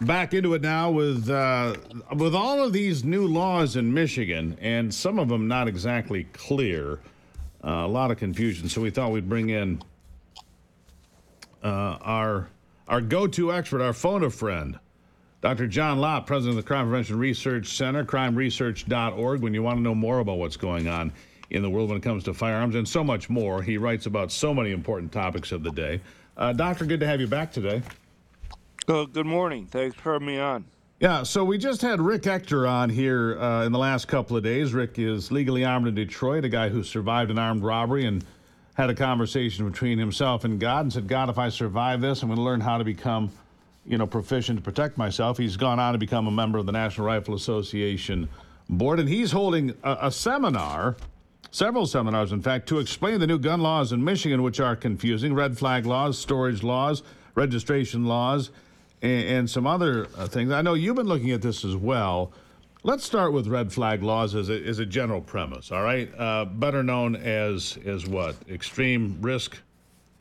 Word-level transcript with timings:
back 0.00 0.34
into 0.34 0.54
it 0.54 0.62
now 0.62 0.90
with 0.90 1.28
uh, 1.28 1.74
with 2.16 2.34
all 2.34 2.64
of 2.64 2.72
these 2.72 3.04
new 3.04 3.26
laws 3.26 3.76
in 3.76 3.92
Michigan, 3.92 4.56
and 4.60 4.92
some 4.92 5.18
of 5.18 5.28
them 5.28 5.48
not 5.48 5.68
exactly 5.68 6.24
clear. 6.32 6.98
Uh, 7.62 7.84
a 7.84 7.88
lot 7.88 8.10
of 8.10 8.16
confusion. 8.16 8.70
So 8.70 8.80
we 8.80 8.88
thought 8.88 9.12
we'd 9.12 9.28
bring 9.28 9.50
in 9.50 9.82
uh, 11.62 11.98
our 12.00 12.48
our 12.88 13.00
go-to 13.00 13.52
expert, 13.52 13.82
our 13.82 13.92
phone 13.92 14.24
a 14.24 14.30
friend, 14.30 14.78
Dr. 15.42 15.66
John 15.66 15.98
Lott, 15.98 16.26
president 16.26 16.58
of 16.58 16.64
the 16.64 16.66
Crime 16.66 16.88
Prevention 16.88 17.18
Research 17.18 17.76
Center, 17.76 18.04
crimeresearch.org. 18.04 19.42
When 19.42 19.54
you 19.54 19.62
want 19.62 19.76
to 19.76 19.82
know 19.82 19.94
more 19.94 20.20
about 20.20 20.38
what's 20.38 20.56
going 20.56 20.88
on 20.88 21.12
in 21.50 21.62
the 21.62 21.70
world 21.70 21.90
when 21.90 21.98
it 21.98 22.02
comes 22.02 22.24
to 22.24 22.34
firearms 22.34 22.74
and 22.74 22.88
so 22.88 23.04
much 23.04 23.28
more, 23.28 23.62
he 23.62 23.76
writes 23.76 24.06
about 24.06 24.32
so 24.32 24.54
many 24.54 24.72
important 24.72 25.12
topics 25.12 25.52
of 25.52 25.62
the 25.62 25.70
day. 25.70 26.00
Uh, 26.36 26.52
doctor, 26.52 26.86
good 26.86 27.00
to 27.00 27.06
have 27.06 27.20
you 27.20 27.26
back 27.26 27.52
today. 27.52 27.82
Oh, 28.90 29.06
good 29.06 29.24
morning. 29.24 29.66
Thanks 29.66 29.94
for 29.94 30.14
having 30.14 30.26
me 30.26 30.40
on. 30.40 30.64
Yeah, 30.98 31.22
so 31.22 31.44
we 31.44 31.58
just 31.58 31.80
had 31.80 32.00
Rick 32.00 32.26
Ector 32.26 32.66
on 32.66 32.90
here 32.90 33.40
uh, 33.40 33.64
in 33.64 33.70
the 33.70 33.78
last 33.78 34.08
couple 34.08 34.36
of 34.36 34.42
days. 34.42 34.74
Rick 34.74 34.98
is 34.98 35.30
legally 35.30 35.64
armed 35.64 35.86
in 35.86 35.94
Detroit, 35.94 36.44
a 36.44 36.48
guy 36.48 36.70
who 36.70 36.82
survived 36.82 37.30
an 37.30 37.38
armed 37.38 37.62
robbery 37.62 38.04
and 38.04 38.24
had 38.74 38.90
a 38.90 38.94
conversation 38.94 39.70
between 39.70 39.96
himself 39.96 40.42
and 40.42 40.58
God 40.58 40.86
and 40.86 40.92
said, 40.92 41.06
God, 41.06 41.30
if 41.30 41.38
I 41.38 41.50
survive 41.50 42.00
this, 42.00 42.20
I'm 42.20 42.30
going 42.30 42.38
to 42.38 42.42
learn 42.42 42.60
how 42.60 42.78
to 42.78 42.84
become, 42.84 43.30
you 43.86 43.96
know, 43.96 44.08
proficient 44.08 44.58
to 44.58 44.62
protect 44.64 44.98
myself. 44.98 45.38
He's 45.38 45.56
gone 45.56 45.78
on 45.78 45.92
to 45.92 45.98
become 45.98 46.26
a 46.26 46.32
member 46.32 46.58
of 46.58 46.66
the 46.66 46.72
National 46.72 47.06
Rifle 47.06 47.36
Association 47.36 48.28
board, 48.68 48.98
and 48.98 49.08
he's 49.08 49.30
holding 49.30 49.72
a, 49.84 49.98
a 50.02 50.10
seminar, 50.10 50.96
several 51.52 51.86
seminars, 51.86 52.32
in 52.32 52.42
fact, 52.42 52.68
to 52.70 52.80
explain 52.80 53.20
the 53.20 53.26
new 53.28 53.38
gun 53.38 53.60
laws 53.60 53.92
in 53.92 54.02
Michigan, 54.02 54.42
which 54.42 54.58
are 54.58 54.74
confusing 54.74 55.32
red 55.32 55.56
flag 55.56 55.86
laws, 55.86 56.18
storage 56.18 56.64
laws, 56.64 57.04
registration 57.36 58.04
laws 58.06 58.50
and, 59.02 59.28
and 59.28 59.50
some 59.50 59.66
other 59.66 60.08
uh, 60.16 60.26
things. 60.26 60.52
I 60.52 60.62
know 60.62 60.74
you've 60.74 60.96
been 60.96 61.06
looking 61.06 61.30
at 61.30 61.42
this 61.42 61.64
as 61.64 61.76
well. 61.76 62.32
Let's 62.82 63.04
start 63.04 63.32
with 63.32 63.46
red 63.46 63.72
flag 63.72 64.02
laws 64.02 64.34
as 64.34 64.48
a, 64.48 64.66
as 64.66 64.78
a 64.78 64.86
general 64.86 65.20
premise. 65.20 65.70
All 65.70 65.82
right, 65.82 66.10
uh, 66.18 66.46
better 66.46 66.82
known 66.82 67.14
as 67.14 67.78
as 67.84 68.06
what 68.06 68.36
extreme 68.48 69.18
risk 69.20 69.58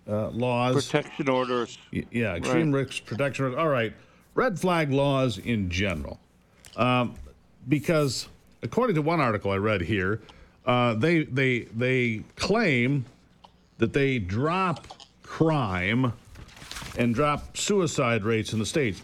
uh, 0.07 0.29
laws, 0.29 0.85
protection 0.85 1.29
orders. 1.29 1.77
Y- 1.93 2.05
yeah, 2.11 2.35
extreme 2.35 2.73
right. 2.73 2.85
risk 2.85 3.05
protection. 3.05 3.45
Orders. 3.45 3.59
All 3.59 3.69
right, 3.69 3.93
red 4.35 4.59
flag 4.59 4.91
laws 4.91 5.37
in 5.37 5.69
general, 5.69 6.19
um, 6.75 7.15
because 7.69 8.27
according 8.61 8.95
to 8.95 9.01
one 9.01 9.21
article 9.21 9.51
I 9.51 9.57
read 9.57 9.81
here, 9.81 10.19
uh, 10.65 10.95
they 10.95 11.23
they 11.23 11.61
they 11.61 12.23
claim 12.35 13.05
that 13.77 13.93
they 13.93 14.19
drop 14.19 14.85
crime 15.23 16.11
and 16.99 17.15
drop 17.15 17.55
suicide 17.55 18.25
rates 18.25 18.51
in 18.51 18.59
the 18.59 18.65
states. 18.65 19.01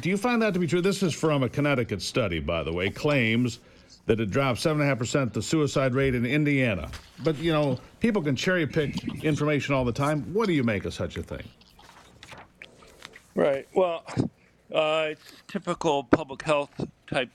Do 0.00 0.08
you 0.08 0.16
find 0.16 0.40
that 0.40 0.54
to 0.54 0.60
be 0.60 0.68
true? 0.68 0.80
This 0.80 1.02
is 1.02 1.12
from 1.12 1.42
a 1.42 1.48
Connecticut 1.48 2.00
study, 2.00 2.38
by 2.38 2.62
the 2.62 2.72
way, 2.72 2.88
claims 2.88 3.58
that 4.06 4.20
it 4.20 4.30
dropped 4.30 4.60
7.5% 4.60 5.32
the 5.32 5.42
suicide 5.42 5.94
rate 5.94 6.14
in 6.14 6.24
Indiana. 6.24 6.88
But, 7.24 7.36
you 7.38 7.52
know, 7.52 7.80
people 7.98 8.22
can 8.22 8.36
cherry 8.36 8.66
pick 8.66 9.24
information 9.24 9.74
all 9.74 9.84
the 9.84 9.92
time. 9.92 10.22
What 10.32 10.46
do 10.46 10.52
you 10.52 10.62
make 10.62 10.84
of 10.84 10.94
such 10.94 11.16
a 11.16 11.22
thing? 11.22 11.42
Right. 13.34 13.66
Well, 13.74 14.04
uh, 14.72 15.08
it's 15.10 15.32
typical 15.48 16.04
public 16.04 16.42
health 16.42 16.70
type 17.08 17.30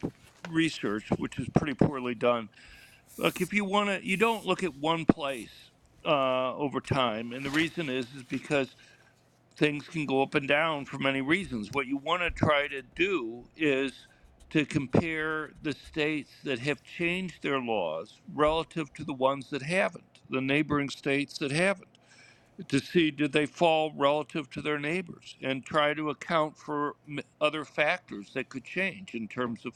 research, 0.49 1.09
which 1.17 1.38
is 1.38 1.49
pretty 1.49 1.73
poorly 1.73 2.16
done. 2.16 2.47
Look, 3.17 3.42
if 3.42 3.53
you 3.53 3.66
want 3.66 3.89
to, 3.89 4.05
you 4.05 4.16
don't 4.16 4.45
look 4.45 4.64
at 4.64 4.73
one 4.77 5.03
place 5.05 5.69
uh, 6.05 6.55
over 6.55 6.80
time, 6.80 7.33
and 7.33 7.44
the 7.44 7.49
reason 7.49 7.89
is 7.89 8.05
is 8.16 8.23
because 8.23 8.75
things 9.58 9.88
can 9.89 10.05
go 10.05 10.23
up 10.23 10.36
and 10.36 10.47
down 10.47 10.86
for 10.86 11.00
many 11.00 11.22
reasons. 11.22 11.69
What 11.73 11.88
you 11.88 11.97
want 11.97 12.23
to 12.23 12.31
try 12.31 12.67
to 12.69 12.83
do 12.95 13.45
is 13.58 14.08
to 14.52 14.66
compare 14.66 15.52
the 15.64 15.73
states 15.73 16.31
that 16.45 16.59
have 16.59 16.83
changed 16.83 17.44
their 17.44 17.59
laws 17.59 18.22
relative 18.33 18.94
to 18.95 19.03
the 19.03 19.14
ones 19.14 19.49
that 19.52 19.64
haven't, 19.64 20.05
the 20.30 20.41
neighboring 20.41 20.89
states 20.89 21.39
that 21.39 21.52
haven't, 21.52 21.89
to 22.70 22.80
see 22.80 23.11
did 23.11 23.33
they 23.33 23.45
fall 23.45 23.93
relative 23.95 24.49
to 24.52 24.61
their 24.61 24.80
neighbors 24.80 25.36
and 25.42 25.65
try 25.65 25.93
to 25.93 26.09
account 26.09 26.58
for 26.58 26.95
other 27.42 27.65
factors 27.65 28.32
that 28.33 28.49
could 28.49 28.64
change 28.64 29.15
in 29.15 29.27
terms 29.27 29.65
of 29.65 29.73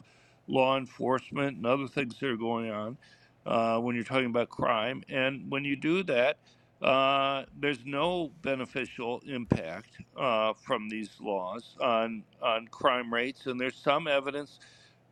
law 0.48 0.78
enforcement 0.78 1.58
and 1.58 1.66
other 1.66 1.88
things 1.88 2.20
that 2.20 2.30
are 2.30 2.38
going 2.38 2.72
on 2.72 2.98
uh, 3.46 3.80
when 3.80 3.96
you're 3.96 4.06
talking 4.06 4.28
about 4.28 4.50
crime. 4.50 5.04
And 5.10 5.52
when 5.52 5.66
you 5.66 5.76
do 5.76 6.04
that, 6.04 6.38
uh, 6.82 7.44
there's 7.60 7.86
no 7.86 8.32
beneficial 8.42 9.22
impact 9.28 9.90
uh, 10.18 10.54
from 10.54 10.90
these 10.90 11.12
laws 11.20 11.76
on 11.80 12.24
on 12.42 12.68
crime 12.68 13.14
rates, 13.14 13.46
and 13.46 13.60
there's 13.60 13.76
some 13.76 14.08
evidence 14.08 14.60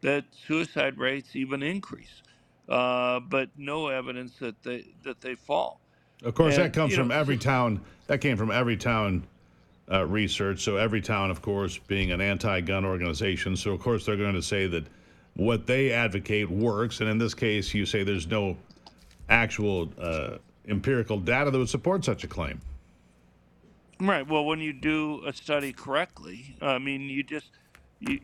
that 0.02 0.26
suicide 0.48 0.98
rates 0.98 1.36
even 1.36 1.62
increase, 1.62 2.24
uh, 2.70 3.20
but 3.20 3.50
no 3.56 3.88
evidence 3.88 4.38
that 4.40 4.62
they 4.64 4.88
that 5.04 5.22
they 5.22 5.36
fall. 5.36 5.80
Of 6.24 6.34
course, 6.34 6.56
and, 6.56 6.66
that 6.66 6.74
comes 6.74 6.96
from 6.96 7.10
know, 7.10 7.24
Everytown. 7.24 7.80
That 8.08 8.20
came 8.20 8.36
from 8.36 8.50
Everytown 8.50 9.22
uh, 9.92 10.06
research. 10.08 10.62
So 10.62 10.74
Everytown, 10.74 11.30
of 11.30 11.42
course, 11.44 11.78
being 11.78 12.12
an 12.12 12.20
anti-gun 12.20 12.84
organization, 12.84 13.56
so 13.56 13.72
of 13.72 13.80
course 13.80 14.06
they're 14.08 14.18
going 14.18 14.34
to 14.34 14.42
say 14.42 14.66
that 14.68 14.86
what 15.36 15.68
they 15.68 15.92
advocate 15.92 16.50
works, 16.50 17.00
and 17.00 17.10
in 17.10 17.20
this 17.20 17.36
case, 17.36 17.74
you 17.76 17.86
say 17.86 18.04
there's 18.04 18.28
no 18.28 18.58
actual 19.30 19.90
uh, 20.00 20.38
empirical 20.70 21.20
data 21.20 21.52
that 21.52 21.58
would 21.58 21.70
support 21.70 22.06
such 22.06 22.24
a 22.24 22.28
claim. 22.28 22.62
Right. 24.00 24.26
Well, 24.26 24.46
when 24.46 24.60
you 24.60 24.72
do 24.72 25.22
a 25.26 25.34
study 25.34 25.74
correctly, 25.74 26.56
I 26.62 26.78
mean, 26.78 27.02
you 27.02 27.24
just 27.24 27.50
you 28.00 28.20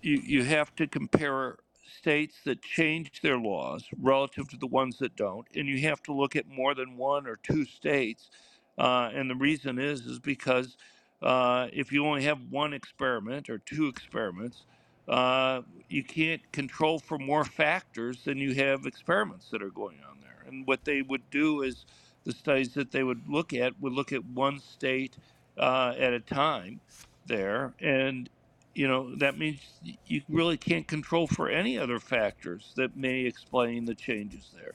you, 0.00 0.16
you 0.16 0.44
have 0.44 0.74
to 0.76 0.86
compare 0.86 1.58
states 1.98 2.36
that 2.44 2.62
change 2.62 3.20
their 3.20 3.36
laws 3.36 3.84
relative 4.00 4.48
to 4.48 4.56
the 4.56 4.66
ones 4.66 4.96
that 4.98 5.16
don't, 5.16 5.46
and 5.54 5.68
you 5.68 5.80
have 5.80 6.02
to 6.04 6.12
look 6.12 6.36
at 6.36 6.48
more 6.48 6.74
than 6.74 6.96
one 6.96 7.26
or 7.26 7.36
two 7.36 7.66
states. 7.66 8.30
Uh, 8.78 9.10
and 9.12 9.28
the 9.28 9.34
reason 9.34 9.78
is 9.78 10.06
is 10.06 10.18
because 10.18 10.78
uh, 11.20 11.68
if 11.70 11.92
you 11.92 12.06
only 12.06 12.22
have 12.22 12.38
one 12.48 12.72
experiment 12.72 13.50
or 13.50 13.58
two 13.58 13.88
experiments, 13.88 14.64
uh, 15.10 15.62
you 15.88 16.04
can't 16.04 16.40
control 16.52 17.00
for 17.00 17.18
more 17.18 17.44
factors 17.44 18.22
than 18.24 18.38
you 18.38 18.54
have 18.54 18.86
experiments 18.86 19.50
that 19.50 19.60
are 19.60 19.70
going 19.70 19.98
on 20.08 20.18
there. 20.22 20.44
And 20.46 20.66
what 20.66 20.84
they 20.84 21.02
would 21.02 21.28
do 21.30 21.62
is 21.62 21.84
the 22.24 22.32
studies 22.32 22.74
that 22.74 22.92
they 22.92 23.02
would 23.02 23.28
look 23.28 23.52
at 23.52 23.78
would 23.80 23.92
look 23.92 24.12
at 24.12 24.24
one 24.24 24.60
state 24.60 25.16
uh, 25.58 25.94
at 25.98 26.12
a 26.12 26.20
time 26.20 26.80
there. 27.26 27.74
And, 27.80 28.30
you 28.74 28.86
know, 28.86 29.16
that 29.16 29.36
means 29.36 29.60
you 30.06 30.22
really 30.28 30.56
can't 30.56 30.86
control 30.86 31.26
for 31.26 31.48
any 31.48 31.76
other 31.76 31.98
factors 31.98 32.72
that 32.76 32.96
may 32.96 33.22
explain 33.22 33.84
the 33.86 33.96
changes 33.96 34.52
there. 34.54 34.74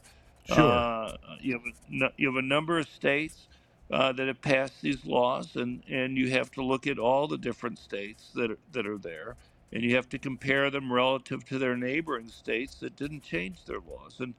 Sure. 0.54 0.70
Uh, 0.70 1.18
you, 1.40 1.54
have 1.54 1.64
a, 1.66 2.12
you 2.18 2.28
have 2.28 2.44
a 2.44 2.46
number 2.46 2.78
of 2.78 2.90
states 2.90 3.48
uh, 3.90 4.12
that 4.12 4.28
have 4.28 4.42
passed 4.42 4.82
these 4.82 5.06
laws, 5.06 5.56
and, 5.56 5.82
and 5.90 6.18
you 6.18 6.30
have 6.32 6.52
to 6.52 6.62
look 6.62 6.88
at 6.88 7.00
all 7.00 7.28
the 7.28 7.38
different 7.38 7.80
states 7.80 8.32
that 8.36 8.52
are, 8.52 8.58
that 8.74 8.86
are 8.86 8.98
there, 8.98 9.38
and 9.72 9.84
you 9.84 9.96
have 9.96 10.10
to 10.10 10.18
compare 10.18 10.70
them 10.70 10.92
relative 10.92 11.46
to 11.46 11.58
their 11.58 11.76
neighboring 11.76 12.30
states 12.30 12.76
that 12.76 12.96
didn't 12.96 13.22
change 13.22 13.66
their 13.66 13.80
laws. 13.80 14.18
And 14.20 14.34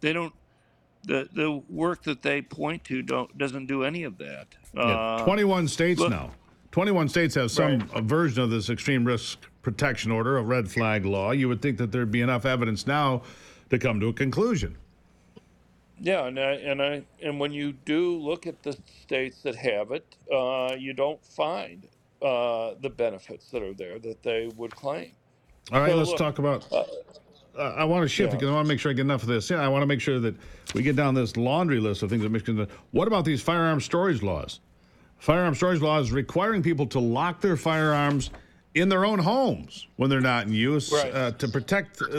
they 0.00 0.12
don't 0.12 0.34
the 1.04 1.28
the 1.32 1.62
work 1.68 2.02
that 2.04 2.22
they 2.22 2.42
point 2.42 2.84
to 2.84 3.02
don't 3.02 3.36
doesn't 3.38 3.66
do 3.66 3.84
any 3.84 4.04
of 4.04 4.18
that. 4.18 4.48
Yeah, 4.74 4.82
uh, 4.82 5.24
21 5.24 5.68
states 5.68 6.00
look, 6.00 6.10
now. 6.10 6.32
21 6.70 7.08
states 7.08 7.34
have 7.34 7.50
some 7.50 7.80
right. 7.80 8.02
version 8.04 8.42
of 8.42 8.50
this 8.50 8.70
extreme 8.70 9.04
risk 9.04 9.38
protection 9.60 10.10
order, 10.10 10.38
a 10.38 10.42
red 10.42 10.70
flag 10.70 11.04
law. 11.04 11.30
You 11.32 11.48
would 11.48 11.60
think 11.60 11.76
that 11.78 11.92
there'd 11.92 12.10
be 12.10 12.22
enough 12.22 12.46
evidence 12.46 12.86
now 12.86 13.22
to 13.70 13.78
come 13.78 14.00
to 14.00 14.08
a 14.08 14.12
conclusion. 14.12 14.76
Yeah, 16.00 16.26
and 16.26 16.38
I, 16.38 16.52
and 16.52 16.82
I 16.82 17.02
and 17.22 17.38
when 17.38 17.52
you 17.52 17.72
do 17.72 18.16
look 18.18 18.46
at 18.46 18.62
the 18.62 18.76
states 19.02 19.42
that 19.42 19.54
have 19.54 19.92
it, 19.92 20.16
uh, 20.32 20.74
you 20.76 20.92
don't 20.94 21.24
find 21.24 21.86
uh, 22.22 22.74
the 22.80 22.90
benefits 22.90 23.50
that 23.50 23.62
are 23.62 23.74
there 23.74 23.98
that 23.98 24.22
they 24.22 24.50
would 24.56 24.74
claim. 24.74 25.12
All 25.72 25.80
right, 25.80 25.90
so 25.90 25.96
let's 25.96 26.10
look, 26.10 26.18
talk 26.18 26.38
about. 26.38 26.70
Uh, 26.72 26.84
uh, 27.56 27.74
I 27.76 27.84
want 27.84 28.02
to 28.02 28.08
shift 28.08 28.32
yeah. 28.32 28.38
because 28.38 28.50
I 28.50 28.54
want 28.54 28.66
to 28.66 28.68
make 28.68 28.80
sure 28.80 28.90
I 28.90 28.94
get 28.94 29.02
enough 29.02 29.22
of 29.22 29.28
this. 29.28 29.50
Yeah, 29.50 29.60
I 29.60 29.68
want 29.68 29.82
to 29.82 29.86
make 29.86 30.00
sure 30.00 30.18
that 30.20 30.34
we 30.74 30.82
get 30.82 30.96
down 30.96 31.14
this 31.14 31.36
laundry 31.36 31.80
list 31.80 32.02
of 32.02 32.10
things 32.10 32.22
that 32.22 32.30
Michigan. 32.30 32.56
Does. 32.56 32.68
What 32.92 33.08
about 33.08 33.24
these 33.24 33.42
firearm 33.42 33.80
storage 33.80 34.22
laws? 34.22 34.60
Firearm 35.18 35.54
storage 35.54 35.80
laws 35.80 36.10
requiring 36.10 36.62
people 36.62 36.86
to 36.86 36.98
lock 36.98 37.40
their 37.40 37.56
firearms 37.56 38.30
in 38.74 38.88
their 38.88 39.04
own 39.04 39.18
homes 39.18 39.86
when 39.96 40.08
they're 40.08 40.20
not 40.20 40.46
in 40.46 40.52
use 40.52 40.92
right. 40.92 41.14
uh, 41.14 41.30
to 41.32 41.46
protect 41.46 41.98
the 41.98 42.10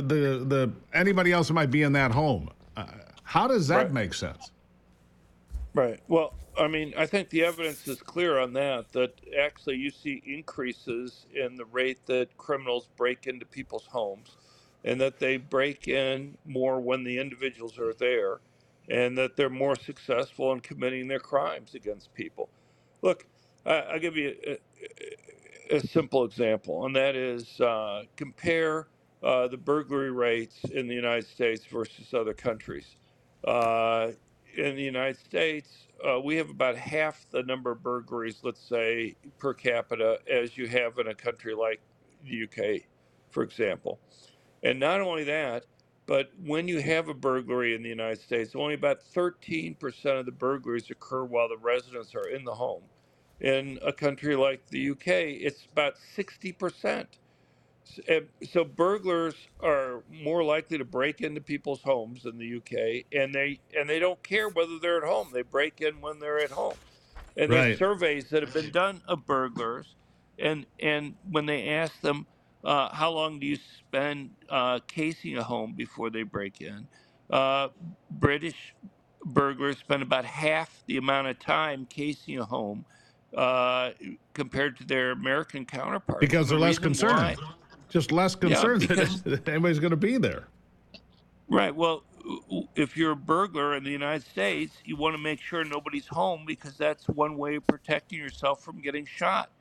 the 0.48 0.72
anybody 0.94 1.32
else 1.32 1.48
who 1.48 1.54
might 1.54 1.72
be 1.72 1.82
in 1.82 1.92
that 1.94 2.12
home. 2.12 2.50
Uh, 2.78 2.86
how 3.24 3.48
does 3.48 3.68
that 3.68 3.86
right. 3.86 3.92
make 3.92 4.14
sense? 4.14 4.52
Right. 5.74 6.00
Well, 6.08 6.36
I 6.58 6.68
mean, 6.68 6.94
I 6.98 7.06
think 7.08 7.30
the 7.30 7.44
evidence 7.44 7.88
is 7.88 8.02
clear 8.02 8.40
on 8.40 8.54
that. 8.54 8.92
That 8.92 9.20
actually, 9.40 9.78
you 9.78 9.90
see 9.90 10.22
increases 10.26 11.26
in 11.34 11.56
the 11.56 11.66
rate 11.66 12.06
that 12.08 12.36
criminals 12.38 12.90
break 12.96 13.28
into 13.28 13.46
people's 13.46 13.88
homes 13.88 14.38
and 14.86 15.00
that 15.02 15.20
they 15.20 15.38
break 15.38 15.88
in 15.88 16.38
more 16.46 16.80
when 16.80 17.04
the 17.04 17.18
individuals 17.18 17.80
are 17.80 17.94
there 17.94 18.42
and 18.90 19.18
that 19.18 19.36
they're 19.38 19.50
more 19.50 19.76
successful 19.76 20.52
in 20.52 20.60
committing 20.60 21.08
their 21.08 21.20
crimes 21.20 21.74
against 21.74 22.14
people. 22.14 22.50
Look, 23.02 23.26
I, 23.66 23.94
will 23.94 24.00
give 24.00 24.18
you, 24.18 24.36
uh, 24.48 24.56
a 25.72 25.80
simple 25.88 26.26
example, 26.26 26.86
and 26.86 26.96
that 26.96 27.16
is 27.16 27.60
uh, 27.62 28.04
compare 28.18 28.88
uh, 29.24 29.48
the 29.48 29.58
burglary 29.58 30.12
rates 30.12 30.60
in 30.66 30.88
the 30.88 30.94
United 30.94 31.26
States 31.28 31.66
versus 31.66 32.14
other 32.14 32.34
countries. 32.34 32.98
Uh, 33.46 34.12
in 34.58 34.76
the 34.76 34.84
United 34.84 35.18
States, 35.20 35.88
uh, 36.08 36.20
we 36.20 36.36
have 36.38 36.50
about 36.50 36.76
half 36.78 37.26
the 37.32 37.44
number 37.44 37.72
of 37.72 37.84
burglaries, 37.84 38.40
let's 38.44 38.62
say, 38.62 39.16
per 39.40 39.54
capita, 39.54 40.20
as 40.30 40.58
you 40.58 40.68
have 40.68 40.98
in 41.00 41.08
a 41.08 41.16
country 41.16 41.56
like 41.56 41.82
the 42.24 42.44
UK, 42.44 42.84
for 43.32 43.44
example. 43.44 44.00
And 44.64 44.80
not 44.80 45.02
only 45.02 45.24
that, 45.26 45.66
but 46.06 46.32
when 46.38 46.68
you 46.68 46.82
have 46.82 47.08
a 47.08 47.14
burglary 47.14 47.76
in 47.76 47.84
the 47.84 47.90
United 47.90 48.22
States, 48.22 48.56
only 48.56 48.74
about 48.74 49.00
13% 49.02 50.20
of 50.20 50.26
the 50.26 50.32
burglaries 50.32 50.90
occur 50.92 51.24
while 51.24 51.50
the 51.50 51.58
residents 51.58 52.14
are 52.16 52.28
in 52.28 52.44
the 52.44 52.56
home. 52.56 52.84
In 53.40 53.80
a 53.84 53.94
country 53.94 54.36
like 54.36 54.68
the 54.68 54.92
UK, 54.92 55.08
it's 55.08 55.68
about 55.72 55.96
60%. 56.18 57.08
So 58.46 58.66
burglars 58.66 59.48
are 59.60 60.04
more 60.10 60.44
likely 60.44 60.78
to 60.80 60.86
break 60.86 61.22
into 61.22 61.42
people's 61.42 61.84
homes 61.84 62.26
in 62.26 62.38
the 62.38 62.58
UK, 62.58 63.06
and 63.14 63.36
they 63.36 63.62
and 63.76 63.90
they 63.90 64.00
don't 64.00 64.24
care 64.24 64.50
whether 64.50 64.80
they're 64.80 65.04
at 65.04 65.10
home. 65.10 65.32
They 65.34 65.44
break 65.44 65.82
in 65.82 66.02
when 66.02 66.20
they're 66.20 66.40
at 66.40 66.52
home. 66.52 66.80
And 67.38 67.52
there's 67.52 67.70
surveys 67.70 68.30
that 68.30 68.44
have 68.44 68.54
been 68.54 68.72
done 68.72 69.04
of 69.08 69.26
burglars, 69.26 69.98
and 70.40 70.68
and 70.80 71.18
when 71.24 71.48
they 71.48 71.70
ask 71.70 72.02
them 72.02 72.28
uh, 72.64 72.94
how 72.96 73.12
long 73.12 73.40
do 73.40 73.48
you 73.48 73.58
spend 73.58 74.38
uh, 74.50 74.80
casing 74.88 75.38
a 75.38 75.44
home 75.44 75.76
before 75.76 76.10
they 76.12 76.24
break 76.24 76.62
in, 76.62 76.90
uh, 77.32 77.70
British 78.10 78.76
burglars 79.26 79.80
spend 79.80 80.04
about 80.04 80.26
half 80.26 80.84
the 80.88 80.98
amount 80.98 81.28
of 81.28 81.40
time 81.40 81.86
casing 81.88 82.40
a 82.40 82.46
home 82.46 82.86
uh, 83.36 83.92
compared 84.36 84.78
to 84.78 84.86
their 84.86 85.12
American 85.12 85.66
counterparts. 85.66 86.32
Because 86.32 86.50
they're 86.50 86.58
the 86.58 86.60
less 86.60 86.80
reason 86.80 86.98
why- 86.98 87.38
concerned. 87.38 87.42
Just 87.94 88.12
less 88.12 88.34
Yeah, 88.34 88.50
concerned 88.50 88.82
because- 88.82 89.22
that 89.22 89.48
anybody's 89.48 89.80
going 89.80 89.92
to 89.92 89.96
be 89.98 90.18
there. 90.18 90.48
Right. 91.48 91.74
Well, 91.76 92.04
if 92.76 92.98
you're 92.98 93.12
a 93.12 93.16
burglar 93.16 93.76
in 93.76 93.84
the 93.84 93.92
United 93.92 94.24
States, 94.26 94.76
you 94.84 94.96
want 94.96 95.16
to 95.16 95.22
make 95.22 95.40
sure 95.40 95.64
nobody's 95.64 96.08
home 96.08 96.44
because 96.48 96.76
that's 96.76 97.08
one 97.08 97.38
way 97.38 97.56
of 97.56 97.68
protecting 97.68 98.18
yourself 98.18 98.64
from 98.64 98.82
getting 98.82 99.06
shot. 99.06 99.52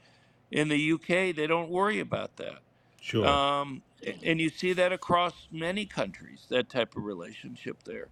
In 0.50 0.69
the 0.69 0.93
UK, 0.93 1.34
they 1.37 1.46
don't 1.46 1.69
worry 1.70 2.00
about 2.00 2.37
that. 2.37 2.61
Sure. 3.00 3.26
Um, 3.26 3.82
and 4.25 4.40
you 4.40 4.49
see 4.49 4.73
that 4.75 4.93
across 4.93 5.34
many 5.50 5.84
countries, 5.84 6.46
that 6.49 6.70
type 6.70 6.96
of 6.96 7.05
relationship 7.05 7.82
there. 7.84 8.08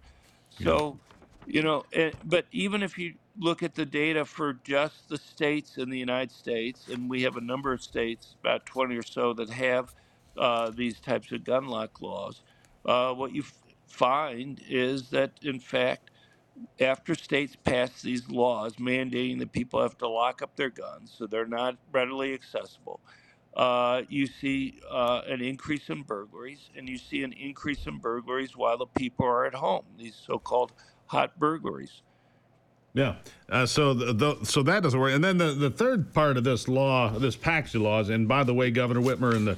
So, 0.61 0.99
you 1.47 1.63
know, 1.63 1.85
eh, 1.93 2.11
but 2.25 2.45
even 2.51 2.83
if 2.83 2.97
you 2.97 3.13
look 3.39 3.63
at 3.63 3.73
the 3.73 3.85
data 3.85 4.25
for 4.25 4.53
just 4.65 5.07
the 5.09 5.17
states 5.17 5.77
in 5.77 5.89
the 5.89 5.97
United 5.97 6.31
States, 6.31 6.89
and 6.89 7.09
we 7.09 7.23
have 7.23 7.37
a 7.37 7.41
number 7.41 7.71
of 7.73 7.81
states, 7.81 8.35
about 8.41 8.65
20 8.65 8.95
or 8.97 9.03
so, 9.03 9.33
that 9.33 9.49
have 9.49 9.95
uh, 10.37 10.69
these 10.69 10.99
types 10.99 11.31
of 11.31 11.43
gun 11.43 11.67
lock 11.67 12.01
laws, 12.01 12.41
uh, 12.85 13.13
what 13.13 13.33
you 13.33 13.41
f- 13.41 13.53
find 13.87 14.61
is 14.67 15.09
that, 15.09 15.31
in 15.41 15.59
fact, 15.59 16.11
after 16.79 17.15
states 17.15 17.55
pass 17.63 18.01
these 18.01 18.29
laws 18.29 18.75
mandating 18.75 19.39
that 19.39 19.51
people 19.51 19.81
have 19.81 19.97
to 19.97 20.07
lock 20.07 20.41
up 20.41 20.55
their 20.55 20.69
guns 20.69 21.13
so 21.17 21.25
they're 21.25 21.45
not 21.45 21.75
readily 21.91 22.33
accessible, 22.33 22.99
uh, 23.55 24.01
you 24.09 24.27
see 24.27 24.79
uh, 24.89 25.21
an 25.27 25.41
increase 25.41 25.89
in 25.89 26.03
burglaries, 26.03 26.69
and 26.75 26.87
you 26.87 26.97
see 26.97 27.23
an 27.23 27.33
increase 27.33 27.85
in 27.85 27.97
burglaries 27.97 28.55
while 28.55 28.77
the 28.77 28.85
people 28.85 29.25
are 29.25 29.45
at 29.45 29.53
home. 29.53 29.83
These 29.97 30.15
so-called 30.15 30.71
hot 31.07 31.37
burglaries. 31.37 32.01
Yeah. 32.93 33.15
Uh, 33.49 33.65
so 33.65 33.93
the, 33.93 34.13
the, 34.13 34.45
so 34.45 34.63
that 34.63 34.83
doesn't 34.83 34.99
work. 34.99 35.13
And 35.13 35.23
then 35.23 35.37
the, 35.37 35.53
the 35.53 35.69
third 35.69 36.13
part 36.13 36.37
of 36.37 36.43
this 36.43 36.67
law, 36.67 37.09
this 37.09 37.35
package 37.35 37.75
of 37.75 37.81
laws, 37.81 38.09
and 38.09 38.27
by 38.27 38.43
the 38.43 38.53
way, 38.53 38.71
Governor 38.71 39.01
Whitmer 39.01 39.35
and 39.35 39.47
the 39.47 39.57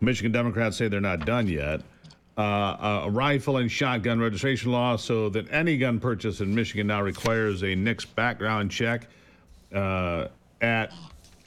Michigan 0.00 0.32
Democrats 0.32 0.76
say 0.76 0.88
they're 0.88 1.00
not 1.00 1.26
done 1.26 1.46
yet. 1.48 1.80
Uh, 2.36 3.02
a 3.06 3.10
rifle 3.10 3.56
and 3.56 3.70
shotgun 3.70 4.20
registration 4.20 4.70
law, 4.70 4.94
so 4.96 5.28
that 5.28 5.50
any 5.52 5.76
gun 5.76 5.98
purchase 5.98 6.40
in 6.40 6.54
Michigan 6.54 6.86
now 6.86 7.02
requires 7.02 7.62
a 7.64 7.74
NICS 7.74 8.04
background 8.04 8.70
check 8.70 9.08
uh, 9.74 10.28
at 10.60 10.92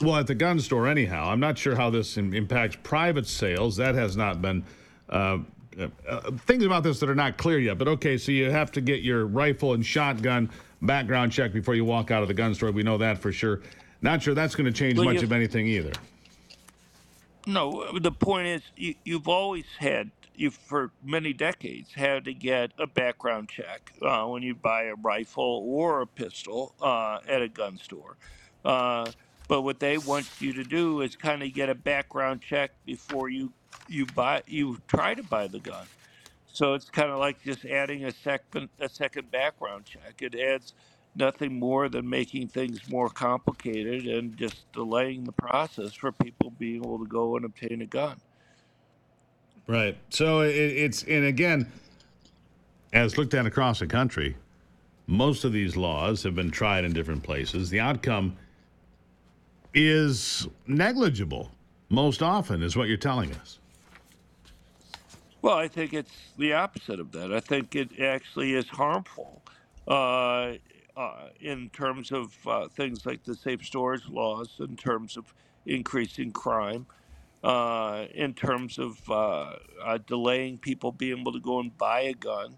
well 0.01 0.17
at 0.17 0.27
the 0.27 0.35
gun 0.35 0.59
store. 0.59 0.87
Anyhow, 0.89 1.29
I'm 1.29 1.39
not 1.39 1.57
sure 1.57 1.75
how 1.75 1.89
this 1.89 2.17
im- 2.17 2.33
impacts 2.33 2.75
private 2.83 3.25
sales. 3.25 3.77
That 3.77 3.95
has 3.95 4.17
not 4.17 4.41
been. 4.41 4.65
Uh, 5.09 5.37
uh, 5.79 5.87
uh, 6.09 6.31
things 6.45 6.65
about 6.65 6.83
this 6.83 6.99
that 6.99 7.09
are 7.09 7.15
not 7.15 7.37
clear 7.37 7.57
yet, 7.57 7.77
but 7.77 7.87
okay, 7.87 8.17
so 8.17 8.33
you 8.33 8.51
have 8.51 8.73
to 8.73 8.81
get 8.81 9.01
your 9.01 9.25
rifle 9.27 9.71
and 9.73 9.85
shotgun 9.85 10.49
background 10.81 11.31
check 11.31 11.53
before 11.53 11.75
you 11.75 11.85
walk 11.85 12.11
out 12.11 12.21
of 12.21 12.27
the 12.27 12.33
gun 12.33 12.53
store. 12.53 12.71
We 12.71 12.83
know 12.83 12.97
that 12.97 13.17
for 13.17 13.31
sure. 13.31 13.61
Not 14.01 14.21
sure 14.21 14.33
that's 14.33 14.55
going 14.55 14.65
to 14.65 14.73
change 14.77 14.97
Well, 14.97 15.05
much 15.05 15.17
you- 15.17 15.23
of 15.23 15.31
anything 15.31 15.67
either. 15.67 15.93
No, 17.47 17.97
the 17.97 18.11
point 18.11 18.47
is 18.47 18.61
you, 18.75 18.95
you've 19.03 19.27
always 19.27 19.65
had, 19.79 20.11
you 20.35 20.51
for 20.51 20.91
many 21.03 21.33
decades 21.33 21.93
had 21.93 22.25
to 22.25 22.33
get 22.33 22.71
a 22.77 22.85
background 22.85 23.49
check 23.49 23.93
uh, 24.01 24.25
when 24.25 24.43
you 24.43 24.53
buy 24.53 24.83
a 24.83 24.95
rifle 24.95 25.63
or 25.65 26.01
a 26.01 26.07
pistol 26.07 26.75
uh, 26.81 27.19
at 27.27 27.41
a 27.41 27.47
gun 27.47 27.77
store. 27.77 28.15
Uh, 28.63 29.09
but 29.47 29.63
what 29.63 29.79
they 29.79 29.97
want 29.97 30.29
you 30.39 30.53
to 30.53 30.63
do 30.63 31.01
is 31.01 31.15
kind 31.15 31.43
of 31.43 31.53
get 31.53 31.69
a 31.69 31.75
background 31.75 32.41
check 32.41 32.71
before 32.85 33.29
you 33.29 33.51
you 33.87 34.05
buy 34.05 34.43
you 34.47 34.79
try 34.87 35.13
to 35.13 35.23
buy 35.23 35.47
the 35.47 35.59
gun. 35.59 35.85
So 36.53 36.73
it's 36.73 36.89
kind 36.89 37.09
of 37.09 37.19
like 37.19 37.43
just 37.43 37.65
adding 37.65 38.05
a 38.05 38.11
second 38.11 38.69
a 38.79 38.87
second 38.87 39.31
background 39.31 39.85
check. 39.85 40.21
It 40.21 40.35
adds 40.35 40.73
nothing 41.15 41.59
more 41.59 41.89
than 41.89 42.09
making 42.09 42.47
things 42.47 42.79
more 42.89 43.09
complicated 43.09 44.05
and 44.05 44.37
just 44.37 44.71
delaying 44.71 45.23
the 45.23 45.31
process 45.31 45.93
for 45.93 46.11
people 46.11 46.51
being 46.51 46.77
able 46.77 46.99
to 46.99 47.05
go 47.05 47.35
and 47.35 47.45
obtain 47.45 47.81
a 47.81 47.85
gun. 47.85 48.17
Right. 49.67 49.97
So 50.09 50.41
it, 50.41 50.55
it's 50.55 51.03
and 51.03 51.25
again, 51.25 51.71
as 52.93 53.17
looked 53.17 53.33
at 53.33 53.45
across 53.45 53.79
the 53.79 53.87
country, 53.87 54.35
most 55.07 55.43
of 55.43 55.51
these 55.53 55.75
laws 55.75 56.23
have 56.23 56.35
been 56.35 56.51
tried 56.51 56.85
in 56.85 56.93
different 56.93 57.23
places. 57.23 57.69
The 57.69 57.79
outcome 57.79 58.37
is 59.73 60.47
negligible 60.67 61.51
most 61.89 62.21
often, 62.21 62.63
is 62.63 62.75
what 62.75 62.87
you're 62.87 62.97
telling 62.97 63.33
us. 63.35 63.59
Well, 65.41 65.57
I 65.57 65.67
think 65.67 65.93
it's 65.93 66.11
the 66.37 66.53
opposite 66.53 66.99
of 66.99 67.11
that. 67.13 67.33
I 67.33 67.39
think 67.39 67.75
it 67.75 67.99
actually 67.99 68.53
is 68.53 68.67
harmful 68.69 69.41
uh, 69.87 70.53
uh, 70.95 71.29
in 71.39 71.69
terms 71.69 72.11
of 72.11 72.35
uh, 72.47 72.67
things 72.67 73.05
like 73.05 73.23
the 73.23 73.35
safe 73.35 73.63
storage 73.65 74.07
laws, 74.09 74.55
in 74.59 74.75
terms 74.75 75.17
of 75.17 75.33
increasing 75.65 76.31
crime, 76.31 76.85
uh, 77.43 78.05
in 78.13 78.33
terms 78.33 78.77
of 78.77 78.99
uh, 79.09 79.53
uh, 79.83 79.97
delaying 80.05 80.57
people 80.57 80.91
being 80.91 81.19
able 81.19 81.31
to 81.33 81.39
go 81.39 81.59
and 81.59 81.77
buy 81.77 82.01
a 82.01 82.13
gun. 82.13 82.57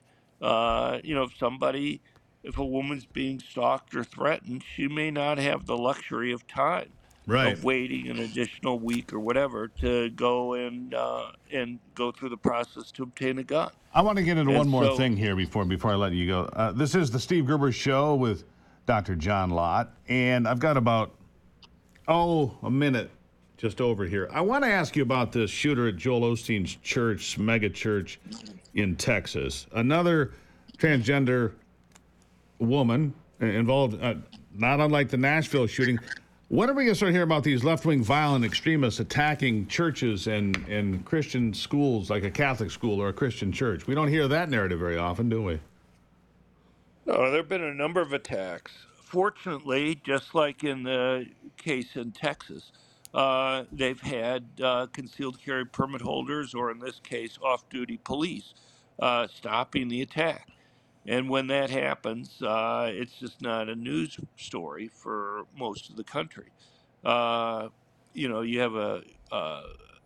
You 1.03 1.15
know, 1.15 1.23
if 1.23 1.37
somebody, 1.37 2.01
if 2.43 2.57
a 2.57 2.65
woman's 2.65 3.05
being 3.05 3.39
stalked 3.39 3.95
or 3.95 4.03
threatened, 4.03 4.63
she 4.63 4.87
may 4.87 5.11
not 5.11 5.37
have 5.37 5.65
the 5.65 5.77
luxury 5.77 6.31
of 6.31 6.47
time 6.47 6.91
Right. 7.25 7.53
of 7.53 7.63
waiting 7.63 8.09
an 8.09 8.19
additional 8.19 8.79
week 8.79 9.13
or 9.13 9.19
whatever 9.19 9.69
to 9.79 10.09
go 10.09 10.53
and 10.55 10.93
uh, 10.93 11.31
and 11.51 11.79
go 11.95 12.11
through 12.11 12.29
the 12.29 12.37
process 12.37 12.91
to 12.91 13.03
obtain 13.03 13.37
a 13.39 13.43
gun. 13.43 13.71
I 13.93 14.01
want 14.01 14.17
to 14.17 14.23
get 14.23 14.37
into 14.37 14.51
And 14.51 14.57
one 14.59 14.67
more 14.67 14.83
so- 14.83 14.97
thing 14.97 15.15
here 15.15 15.35
before 15.35 15.63
before 15.65 15.91
I 15.91 15.95
let 15.95 16.11
you 16.13 16.27
go. 16.27 16.41
Uh, 16.53 16.71
this 16.73 16.95
is 16.95 17.11
the 17.11 17.19
Steve 17.19 17.45
Gruber 17.45 17.71
Show 17.71 18.15
with 18.15 18.43
Dr. 18.85 19.15
John 19.15 19.51
Lott, 19.51 19.93
and 20.09 20.45
I've 20.47 20.59
got 20.59 20.75
about 20.75 21.11
oh 22.09 22.57
a 22.63 22.69
minute 22.69 23.09
just 23.57 23.79
over 23.79 24.03
here. 24.05 24.27
I 24.33 24.41
want 24.41 24.65
to 24.65 24.69
ask 24.69 24.95
you 24.97 25.03
about 25.03 25.31
this 25.31 25.49
shooter 25.49 25.87
at 25.87 25.95
Joel 25.95 26.21
Osteen's 26.35 26.75
church, 26.77 27.37
mega 27.37 27.69
church 27.69 28.19
in 28.73 28.97
Texas. 28.97 29.67
Another 29.73 30.33
transgender 30.77 31.53
woman 32.59 33.13
uh, 33.41 33.45
involved, 33.45 34.01
uh, 34.03 34.15
not 34.53 34.81
unlike 34.81 35.07
the 35.09 35.17
Nashville 35.17 35.67
shooting. 35.67 35.97
When 36.53 36.69
are 36.69 36.74
we 36.74 36.83
going 36.83 36.91
to 36.91 36.95
start 36.95 37.13
hearing 37.13 37.24
about 37.24 37.43
these 37.43 37.63
left 37.63 37.83
wing 37.83 38.03
violent 38.03 38.45
extremists 38.45 39.00
attacking 39.00 39.65
churches 39.65 40.27
and, 40.27 40.55
and 40.67 41.03
Christian 41.03 41.51
schools, 41.51 42.12
like 42.12 42.24
a 42.24 42.29
Catholic 42.29 42.69
school 42.69 43.01
or 43.01 43.10
a 43.10 43.13
Christian 43.13 43.51
church? 43.51 43.88
We 43.88 43.95
don't 43.95 44.10
hear 44.10 44.27
that 44.27 44.51
narrative 44.51 44.77
very 44.77 44.95
often, 44.95 45.29
do 45.29 45.41
we? 45.41 45.60
No, 47.07 47.31
there 47.31 47.38
have 47.38 47.50
been 47.50 47.63
a 47.63 47.74
number 47.74 48.01
of 48.01 48.13
attacks. 48.13 48.72
Fortunately, 49.03 50.00
just 50.05 50.36
like 50.36 50.63
in 50.63 50.83
the 50.83 51.25
case 51.57 51.95
in 51.95 52.12
Texas, 52.12 52.72
uh, 53.15 53.63
they've 53.72 54.00
had 54.00 54.45
uh, 54.63 54.86
concealed 54.93 55.41
carry 55.43 55.65
permit 55.65 56.03
holders, 56.03 56.53
or 56.53 56.69
in 56.69 56.77
this 56.77 57.00
case, 57.00 57.39
off 57.41 57.67
duty 57.69 57.98
police, 58.03 58.53
uh, 59.00 59.25
stopping 59.25 59.88
the 59.88 60.03
attack. 60.03 60.50
And 61.05 61.29
when 61.29 61.48
that 61.48 61.69
happens, 61.69 62.41
uh, 62.41 62.89
it's 62.93 63.13
just 63.19 63.41
not 63.41 63.69
a 63.69 63.75
news 63.75 64.19
story 64.38 64.88
for 64.88 65.45
most 65.55 65.89
of 65.89 65.98
the 65.98 66.03
country. 66.03 66.53
Uh, 67.03 67.69
you 68.13 68.29
know, 68.29 68.41
you 68.41 68.60
have 68.62 68.75
a, 68.75 69.03
uh, 69.31 69.63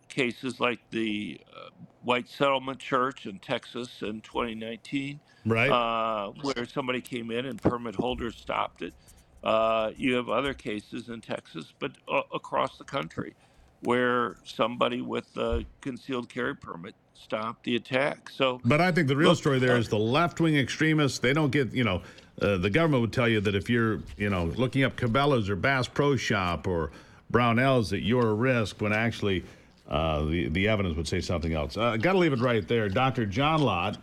cases 0.08 0.58
like 0.60 0.80
the 0.90 1.40
uh, 1.54 1.70
White 2.02 2.28
Settlement 2.28 2.80
Church 2.80 3.26
in 3.26 3.38
Texas 3.38 4.02
in 4.02 4.22
2019 4.22 5.20
Right. 5.44 5.70
uh, 5.72 6.30
where 6.42 6.66
somebody 6.66 7.00
came 7.02 7.30
in 7.30 7.46
and 7.46 7.60
permit 7.62 7.94
holders 7.94 8.36
stopped 8.36 8.82
it. 8.82 8.94
Uh, 9.42 9.92
you 9.96 10.14
have 10.14 10.28
other 10.28 10.54
cases 10.54 11.08
in 11.08 11.20
Texas, 11.20 11.72
but 11.78 11.92
uh, 12.08 12.22
across 12.32 12.78
the 12.78 12.84
country. 12.84 13.36
Where 13.82 14.36
somebody 14.44 15.00
with 15.02 15.36
a 15.36 15.64
concealed 15.80 16.28
carry 16.28 16.54
permit 16.56 16.94
stopped 17.14 17.64
the 17.64 17.76
attack. 17.76 18.30
So 18.30 18.60
But 18.64 18.80
I 18.80 18.92
think 18.92 19.08
the 19.08 19.16
real 19.16 19.30
Look, 19.30 19.38
story 19.38 19.58
there 19.58 19.74
uh, 19.74 19.78
is 19.78 19.88
the 19.88 19.98
left 19.98 20.40
wing 20.40 20.56
extremists. 20.56 21.18
They 21.18 21.32
don't 21.32 21.50
get, 21.50 21.72
you 21.72 21.84
know, 21.84 22.02
uh, 22.40 22.56
the 22.58 22.70
government 22.70 23.00
would 23.02 23.12
tell 23.12 23.28
you 23.28 23.40
that 23.40 23.54
if 23.54 23.68
you're, 23.68 24.00
you 24.16 24.30
know, 24.30 24.44
looking 24.44 24.84
up 24.84 24.96
Cabela's 24.96 25.50
or 25.50 25.56
Bass 25.56 25.88
Pro 25.88 26.16
Shop 26.16 26.66
or 26.66 26.90
Brownells, 27.32 27.90
that 27.90 28.02
you're 28.02 28.28
a 28.28 28.34
risk 28.34 28.80
when 28.80 28.92
actually 28.92 29.44
uh, 29.88 30.24
the, 30.24 30.48
the 30.48 30.68
evidence 30.68 30.96
would 30.96 31.08
say 31.08 31.20
something 31.20 31.52
else. 31.52 31.76
Uh, 31.76 31.96
Got 31.96 32.12
to 32.12 32.18
leave 32.18 32.32
it 32.32 32.40
right 32.40 32.66
there. 32.66 32.88
Dr. 32.88 33.26
John 33.26 33.62
Lott, 33.62 33.98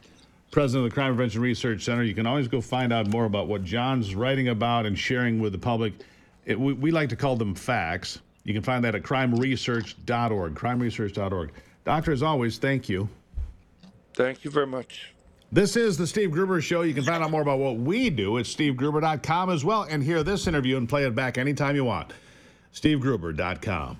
president 0.52 0.86
of 0.86 0.92
the 0.92 0.94
Crime 0.94 1.16
Prevention 1.16 1.42
Research 1.42 1.84
Center. 1.84 2.04
You 2.04 2.14
can 2.14 2.26
always 2.26 2.48
go 2.48 2.60
find 2.60 2.92
out 2.92 3.08
more 3.08 3.26
about 3.26 3.48
what 3.48 3.64
John's 3.64 4.16
writing 4.16 4.50
about 4.50 4.86
and 4.86 4.98
sharing 4.98 5.40
with 5.40 5.54
the 5.54 5.60
public. 5.60 5.94
It, 6.46 6.60
we, 6.60 6.74
we 6.74 6.92
like 6.92 7.10
to 7.10 7.16
call 7.16 7.36
them 7.36 7.56
facts. 7.56 8.20
You 8.46 8.54
can 8.54 8.64
find 8.64 8.84
that 8.86 8.96
at 8.96 9.04
crimeresearch.org, 9.04 10.56
crimeresearch.org. 10.56 11.52
Doctor, 11.84 12.12
as 12.12 12.24
always, 12.24 12.58
thank 12.58 12.88
you. 12.88 13.10
thank 14.14 14.46
you 14.46 14.52
very 14.52 14.68
much. 14.68 15.12
This 15.52 15.76
is 15.76 15.98
the 15.98 16.08
Steve 16.08 16.32
Gruber 16.32 16.62
Show. 16.62 16.82
You 16.82 16.94
can 16.94 17.04
find 17.04 17.24
out 17.24 17.32
more 17.32 17.42
about 17.42 17.60
what 17.60 17.78
we 17.78 18.10
do 18.10 18.38
at 18.38 18.46
stevegruber.com 18.46 19.50
as 19.50 19.66
well 19.66 19.84
and 19.84 20.04
hear 20.04 20.24
this 20.24 20.48
interview 20.48 20.78
and 20.78 20.88
play 20.88 21.06
it 21.06 21.16
back 21.16 21.38
anytime 21.38 21.76
you 21.76 21.86
want. 21.86 22.12
stevegruber.com. 22.74 24.00